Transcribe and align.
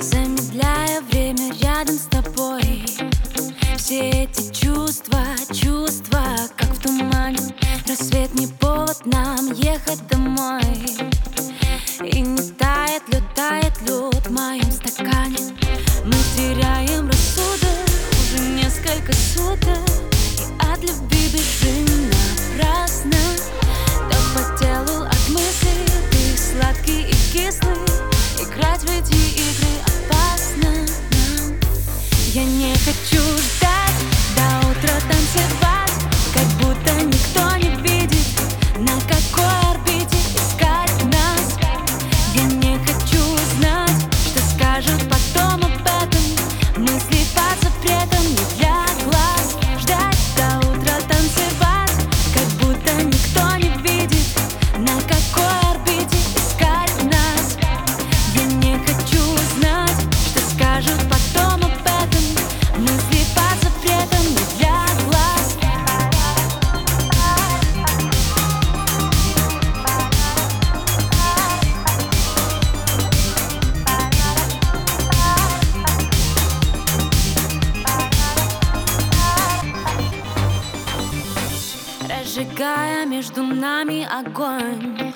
Замедляя 0.00 1.00
время 1.00 1.54
рядом 1.62 1.96
с 1.96 2.06
тобой. 2.10 2.84
Все 3.78 4.10
эти 4.10 4.52
чувства, 4.52 5.22
чувства, 5.54 6.22
как 6.58 6.68
в 6.68 6.82
тумане. 6.82 7.38
Рассвет 7.88 8.34
не 8.34 8.46
повод 8.46 9.06
нам 9.06 9.50
ехать 9.52 10.06
домой. 10.08 10.60
И 12.04 12.20
не 12.20 12.50
тает 12.58 13.02
лед, 13.08 13.24
тает 13.34 13.80
лед 13.88 14.26
в 14.26 14.30
моем 14.30 14.70
стакане. 14.70 15.56
Мы 16.04 16.12
теряем 16.36 17.06
рассудок 17.06 17.88
уже 18.12 18.38
несколько 18.50 19.14
суток 19.14 19.89
от 20.80 20.88
любви 20.88 21.28
бежим 21.32 22.10
напрасно. 22.10 23.18
То 24.10 24.16
по 24.34 24.40
от 25.04 25.28
мыслей 25.28 25.86
Ты 26.10 26.38
сладкий 26.38 27.02
и 27.02 27.12
кислый. 27.32 27.76
Играть 28.40 28.82
в 28.82 28.90
эти 28.90 29.14
игры 29.14 29.68
опасно. 29.86 30.86
Я 32.32 32.44
не 32.44 32.74
хочу 32.74 33.20
ждать 33.20 33.49
Разжигая 82.40 83.04
между 83.04 83.42
нами 83.42 84.08
огонь. 84.10 85.12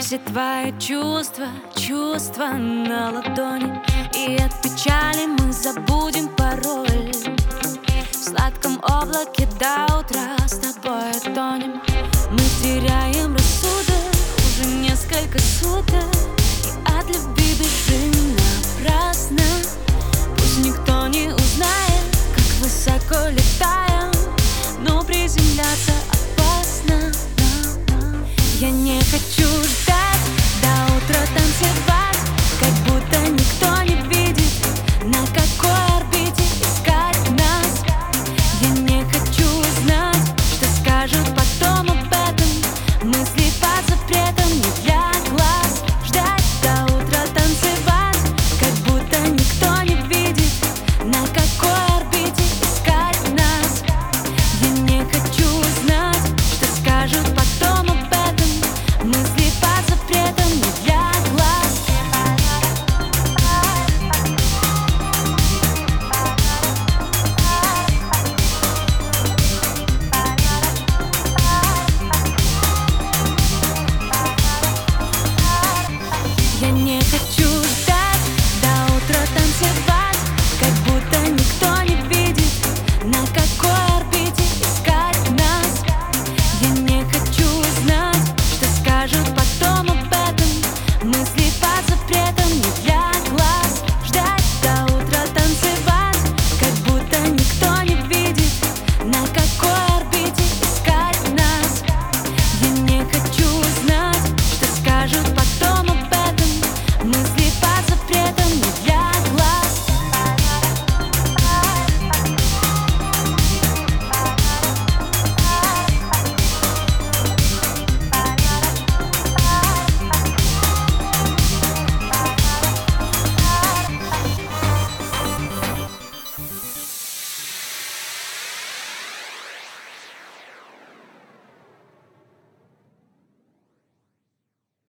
Все 0.00 0.18
твои 0.18 0.72
чувства, 0.80 1.46
чувства 1.76 2.48
на 2.54 3.12
ладони. 3.12 3.72
И 4.12 4.34
от 4.34 4.50
печали 4.62 5.26
мы 5.26 5.52
забудем 5.52 6.28
пароль. 6.34 7.12
В 8.10 8.14
сладком 8.16 8.78
облаке 8.82 9.46
до 9.60 9.96
утра 9.96 10.36
с 10.44 10.58
тобой 10.58 11.12
тонем. 11.34 11.80
Мы 12.32 12.40
теряем 12.60 13.34
рассудок 13.34 14.12
уже 14.38 14.68
несколько 14.68 15.38
суток. 15.38 16.10
И 16.64 16.92
от 16.98 17.06
любви 17.06 17.54
бежим 17.60 18.36
напрасно. 18.80 19.44
Пусть 20.36 20.58
никто 20.66 20.85
Я 28.58 28.70
не 28.70 28.98
хочу 29.00 29.46
ждать. 29.64 30.16
До 30.62 30.96
утра 30.96 31.35